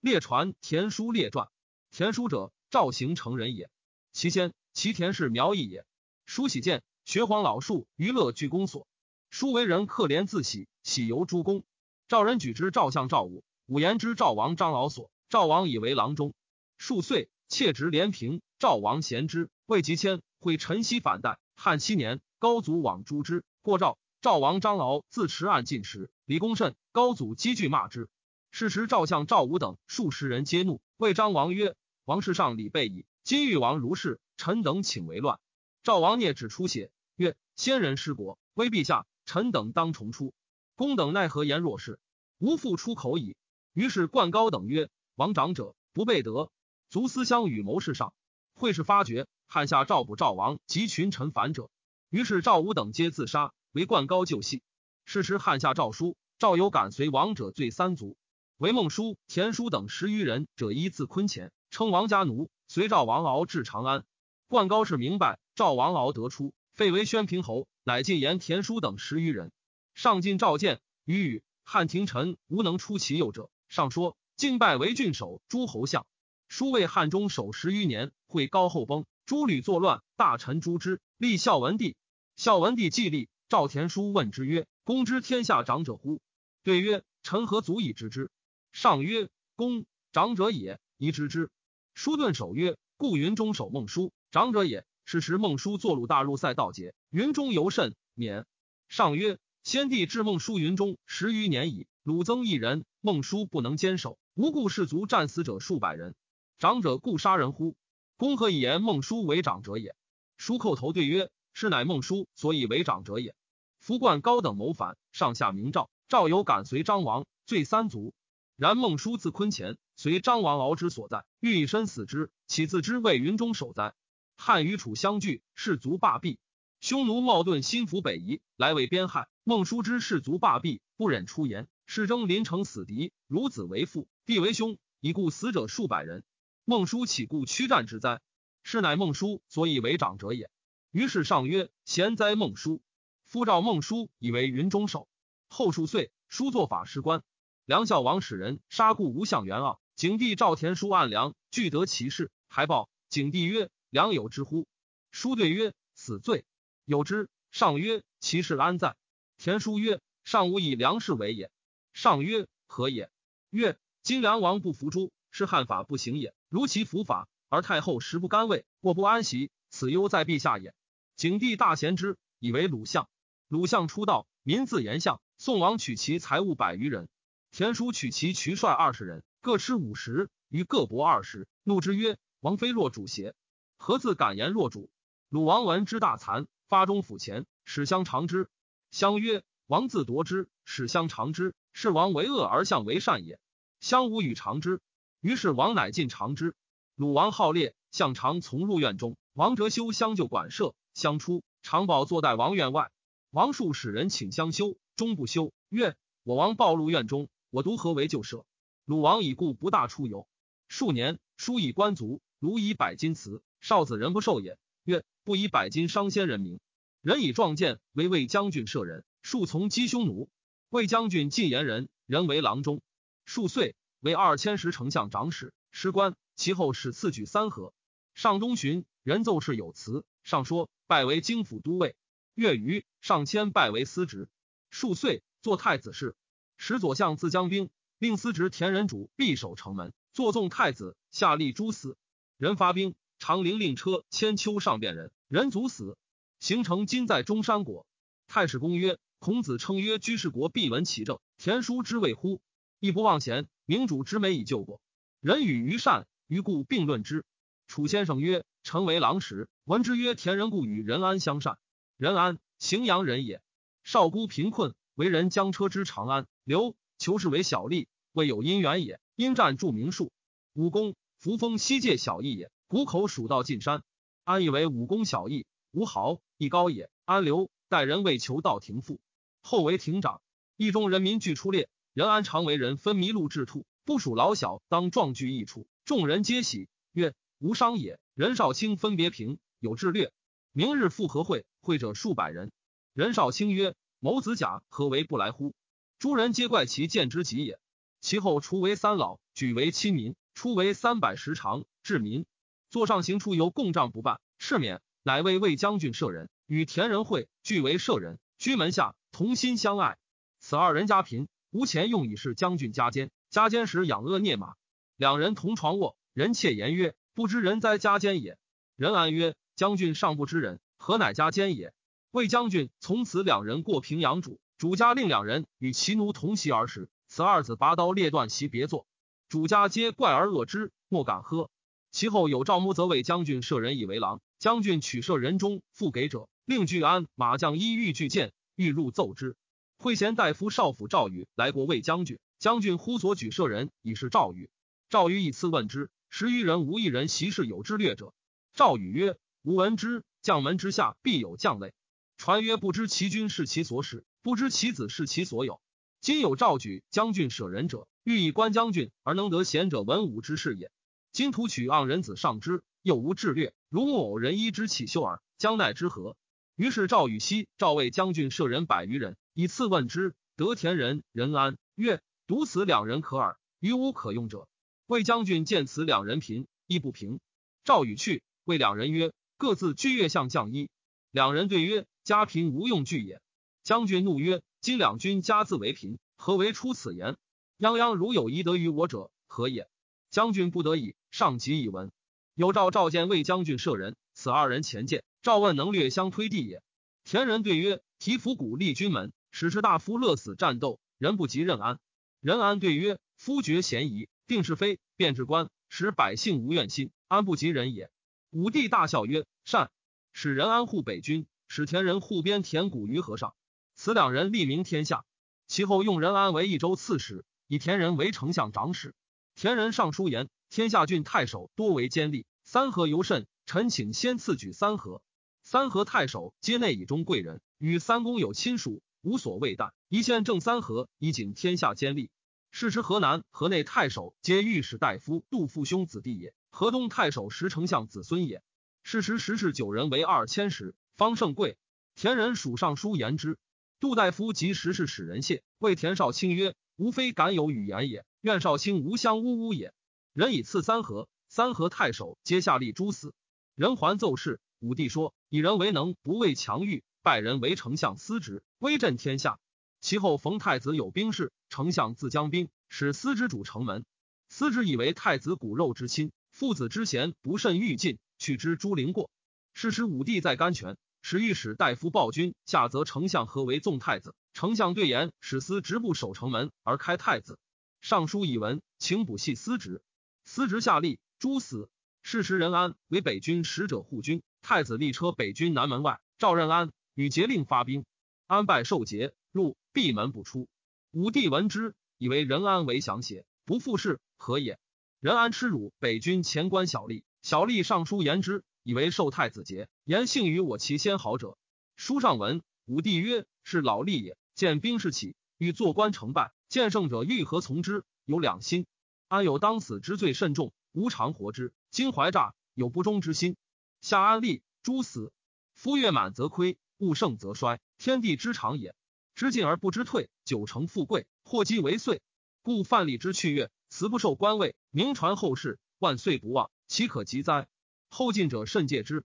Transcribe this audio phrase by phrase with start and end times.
[0.00, 1.48] 列传田书列传。
[1.90, 3.70] 田书者，赵行成人也。
[4.12, 5.84] 其先，其田氏苗裔也。
[6.24, 8.88] 书喜见学黄老树，娱乐具公所。
[9.28, 11.64] 书为人克怜自喜，喜游诸公。
[12.08, 15.10] 赵人举之赵相赵武，武言之赵王张敖所。
[15.28, 16.32] 赵王以为郎中。
[16.78, 18.40] 数岁，妾职连平。
[18.58, 21.38] 赵王贤之，未及迁，会陈豨反代。
[21.56, 23.44] 汉七年，高祖往诛之。
[23.60, 26.74] 过赵，赵王张敖自持案进食，李公甚。
[26.90, 28.08] 高祖积惧骂之。
[28.50, 35.38] 事时赵相赵武等数十人皆怒，谓张王曰：“王世上礼备矣，今欲王如是，臣等请为乱。”
[35.82, 40.34] 赵王聂指出血曰：“先人失国，威陛下，臣等当重出。
[40.74, 42.00] 公等奈何言若是？
[42.38, 43.36] 无复出口矣。”
[43.72, 46.50] 于是冠高等曰：“王长者不备德，
[46.90, 48.12] 卒思相与谋事上。”
[48.52, 51.70] 会事发觉，汉下赵捕赵王及群臣反者。
[52.10, 54.62] 于是赵武等皆自杀，为冠高救系。
[55.04, 58.16] 是时汉下诏书，赵有敢随王者罪三族，
[58.60, 64.04] 为孟叔、田叔等十余人者依自坤前，称王家奴，随赵王敖至长安。
[64.48, 65.38] 冠高是明白。
[65.54, 69.50] 赵王敖得出，废为宣平侯，乃进言田叔等十余人。
[69.94, 73.48] 上进召见，与语汉廷臣无能出其右者。
[73.70, 76.04] 上说敬拜为郡守、诸侯相。
[76.48, 81.96] 叔为汉中守十余年，会高后崩，诸吕作乱，大臣诛之，立孝文帝。
[82.36, 86.20] 孝文帝既立，赵田叔问之曰：“公知天下长者乎？”
[86.62, 88.30] 对曰：“臣何足以知之？”
[88.72, 91.50] 上曰：“公长者也，宜知之。”
[91.94, 98.46] 书顿守曰：“故云中守孟书，长者也。”是时，孟叔坐鲁大入塞道节，云中尤甚免。
[98.88, 106.14] 上曰：先帝至孟叔云中十余年矣，鲁增一人，孟叔不能坚守，无故士卒战死者数百人。
[106.60, 107.74] 长者故杀人乎？
[108.16, 109.96] 公何以言孟叔为长者也？
[110.36, 113.34] 叔叩头对曰：是乃孟叔所以为长者也。
[113.80, 118.14] 夫冠高等谋反，上下明诏，赵有敢随张王，罪三族。
[118.60, 123.94] 然孟叔自坤前，随张王敖之所在，欲以身死之，岂自知为云中守哉？
[124.36, 126.38] 汉与楚相拒，士卒罢弊。
[126.78, 129.28] 匈奴冒顿心服北夷，来为边害。
[129.44, 133.14] 孟叔之士卒罢弊，不忍出言，士争临城死敌。
[133.30, 136.22] 孺子为父，弟为兄，已故死者数百人。
[136.66, 138.20] 孟叔岂故屈战之哉？
[138.62, 140.50] 是乃孟叔所以为长者也。
[140.90, 142.82] 于是上曰：贤哉孟叔！
[143.24, 145.08] 夫召孟叔以为云中守。
[145.48, 147.22] 后数岁，叔作法师官。
[147.70, 153.70] 梁孝王使人杀故吴相元盎，景帝赵田书按梁，具得其事，还报景帝曰。
[153.90, 154.66] 良有之乎？
[155.12, 156.44] 书对曰：“死罪
[156.84, 158.96] 有之。”上曰：“其事安在？”
[159.38, 161.48] 田书曰：“上无以梁事为也。”
[161.94, 163.08] 上曰：“何也？”
[163.50, 166.34] 曰：“今梁王不服诸，是汉法不行也。
[166.48, 170.74] 如其服法，而太后食不甘味，过不安席，此忧在陛下也。”
[171.14, 173.08] 景帝大贤之，以为鲁相。
[173.46, 175.20] 鲁相出道，民自言相。
[175.38, 177.08] 宋王取其财物百余人，
[177.52, 181.48] 田叔取其渠帅二十人，各吃五十，于各帛二十。
[181.64, 183.34] 怒之曰：“王妃若主邪？”
[183.76, 184.88] 何自敢言若主？
[185.28, 188.48] 鲁王闻之大惭，发中府前，使相长之。
[188.92, 193.40] 相曰：“王自夺之，使相长之，是王为恶而相为善也。”
[193.80, 194.80] 相无与长之。
[195.20, 196.54] 于是王乃进尝之。
[196.94, 199.16] 鲁王好猎，相常从入院中。
[199.32, 202.90] 王哲修相就馆舍，相出，常宝坐在王院外。
[203.30, 205.52] 王数使人请相修，终不修。
[205.68, 208.46] 曰：“我王暴露院中，我独何为旧舍？”
[208.86, 210.26] 鲁王已故，不大出游。
[210.66, 213.42] 数年，书以官卒，鲁以百金辞。
[213.60, 214.58] 少子人不受也。
[214.84, 216.60] 曰：不以百金伤先人名。
[217.02, 220.28] 人以壮健为魏将军舍人，数从击匈奴。
[220.70, 222.82] 魏将军进言人，人为郎中。
[223.24, 226.16] 数岁，为二千石丞相长史，师官。
[226.36, 227.74] 其后使赐举三河。
[228.14, 230.04] 上东巡，人奏事有辞。
[230.24, 231.94] 上说拜为京府都尉。
[232.34, 234.28] 月余，上迁拜为司职。
[234.70, 236.16] 数岁，做太子事。
[236.62, 241.96] 使左相自将兵，令司职田人主闭守城门，坐纵太子，下吏诛死。
[242.36, 242.94] 人发兵。
[243.18, 245.96] 长陵令车千秋上便人，人卒死。
[246.38, 247.86] 行成今在中山国。
[248.28, 252.42] 太史公曰：孔子称曰：居士国必闻其政，田叔之谓乎？
[252.78, 254.82] 亦不忘贤，明主之美以救国。
[255.20, 257.24] 人与于善，于故并论之。
[257.68, 261.58] 楚先生曰：臣为郎时，闻之曰：田人故与仁安相善。
[261.96, 263.42] 仁安，荥阳人也。
[263.82, 266.26] 少孤贫困，为人将车之长安。
[266.50, 268.98] 刘求是为小吏，未有姻缘也。
[269.14, 270.10] 因战著名数。
[270.52, 272.50] 武功扶风西界小邑也。
[272.66, 273.84] 谷口蜀道进山，
[274.24, 276.90] 安以为武功小义，吴豪亦高也。
[277.04, 278.98] 安刘待人为求道亭父，
[279.40, 280.20] 后为亭长。
[280.56, 288.00] 邑中人民俱出列，仁安常为人分麋鹿雉兔，不属老小，当壮聚一处，众人皆喜，曰：无伤也。
[288.14, 290.12] 任少卿分别平，有志略。
[290.50, 292.50] 明日复合会，会者数百人。
[292.92, 295.54] 任少卿曰：谋子甲何为不来乎？
[296.00, 297.60] 诸人皆怪其见之极也。
[298.00, 302.24] 其后除为三老，举为亲民，初为三百十长，治民。
[302.70, 304.80] 座上行出游共帐不办，敕免。
[305.02, 309.98] 乃为魏将军舍人，与田仁惠俱为舍人，居门下，同心相爱。
[310.38, 313.10] 此二人家贫，无钱用以是将军家监。
[313.28, 314.54] 家监时养恶孽马，
[314.96, 315.98] 两人同床卧。
[316.14, 318.38] 人妾言曰：“不知人哉家监也。”
[318.74, 321.74] 人安曰：“将军尚不知人，何乃家监也？”
[322.10, 326.90] 魏将军从此两人过平阳主，主家令两人与其奴同席而食。
[327.08, 328.86] 此二子拔刀裂断其别坐，
[329.26, 331.50] 主家皆怪而恶之，莫敢喝。
[331.90, 334.20] 其后有赵穆则为将军射人以为郎。
[334.38, 339.34] 将军取舍人中复给者，令具安马将衣欲拒见，欲入奏之。
[339.78, 344.50] 会贤大夫少府赵宇来过魏将军，将军呼所举舍人以是赵宇。
[344.90, 348.12] 赵宇以次问之，十余人无一人习事有之略者。
[348.52, 351.72] 赵宇曰：“吾闻之，将门之下必有将类。
[352.18, 355.60] 传曰：不知其君是其所使，不知其子是其所有。
[356.00, 360.70] 今有赵举将军舍人者，欲以观将军而能得贤者文武之士也。
[361.12, 366.16] 今图取盎人子上之。”又无智略，如木偶人衣之起秀耳，将奈之何？
[366.56, 370.14] 于是赵禹锡、赵魏将军舍人百余人，以次问之。
[370.34, 374.48] 得田人仁安曰：“独此两人可耳，余无可用者。”
[374.88, 377.20] 魏将军见此两人贫，亦不平。
[377.64, 380.70] 赵禹去，谓两人曰：“各自居月相将衣。”
[381.12, 383.20] 两人对曰：“家贫无用具也。”
[383.62, 387.16] 将军怒曰：“今两军家自为贫，何为出此言？
[387.58, 389.68] 泱泱如有宜得于我者，何也？”
[390.10, 391.92] 将军不得已，上集以闻。
[392.34, 395.04] 有诏召见魏将军舍人，此二人前见。
[395.22, 396.62] 赵问能略相推地也。
[397.04, 401.78] 田人对曰：“提伏鼓立军门，使士大夫乐死战斗，人不及任安。”
[402.20, 407.90] 任安对曰：“夫决嫌疑，定是非，便治官，使百姓无怨心，安不及人也。”
[408.30, 409.70] 武帝大笑曰：“善。”
[410.12, 413.34] 使任安护北军，使田人护边田谷于河上。
[413.82, 415.06] 此两人立名天下。
[415.46, 418.94] 其后用任安为益州刺史，以田人为丞相长史。
[419.34, 425.00] 田人上书言：“天下郡太守多为奸吏。”三河尤甚，臣请先赐举三河。
[425.42, 429.70] 三河太守皆内以中贵人，与三公有亲属，无所谓惮。
[429.88, 432.10] 一县正三河，以警天下奸吏。
[432.50, 436.34] 是时河南、河内太守皆御史大夫杜父兄子弟也。
[436.50, 438.42] 河东太守时丞相子孙也。
[438.82, 440.74] 是时十世九人为二千石。
[440.98, 441.56] 方胜贵，
[441.94, 443.38] 田人属尚书言之。
[443.80, 449.72] 杜大夫及时世使人谢，谓田少卿曰：“吾非敢有语言也，愿少卿无相呜呜也。”
[450.12, 451.08] 人以赐三河。
[451.30, 453.14] 三河太守皆下吏诛死，
[453.54, 454.38] 人还奏事。
[454.58, 459.38] 武帝说：“以人为能，不畏强欲，拜人为丞相司职，威震天下。”
[459.80, 463.86] 其后逢太子有兵事，丞相自将兵，使司之主城门。
[464.28, 469.08] 司之以为太子骨肉之亲，父子之贤不甚欲尽，去之诸陵过。
[469.54, 474.14] 是时武帝在甘泉，使御史大夫暴君下则丞相何为纵太子。
[474.32, 477.38] 丞相对言，使司直不守城门而开太子。
[477.80, 479.82] 尚书以闻，请补系司职。
[480.24, 480.98] 司职下吏。
[481.18, 481.68] 诛死。
[482.02, 487.84] 事时，任安为北军使者护军，太子立车北军南门外，赵任安与节令发兵。
[488.26, 490.48] 安拜受节，入闭门不出。
[490.92, 494.58] 武帝闻之，以为任安为降邪，不复事，何也？
[495.00, 501.36] 任安耻辱北军前官小吏，小吏上书言之，以为受太子节，言幸于我其先好者。
[501.74, 504.16] 书上文，武帝曰：“是老吏也。
[504.36, 507.82] 见兵士起，欲做官成败，见胜者欲何从之？
[508.04, 508.68] 有两心。
[509.08, 513.36] 安有当死之罪甚重。”无常活之，今怀诈有不忠之心，
[513.80, 515.12] 下安立诛死。
[515.52, 518.76] 夫月满则亏，物盛则衰，天地之常也。
[519.16, 522.02] 知进而不知退，久成富贵，祸积为岁。
[522.40, 527.48] 故范蠡之去月，辞不受官位，名传后世，万岁不忘，岂可及哉？
[527.90, 529.04] 后进者甚戒之。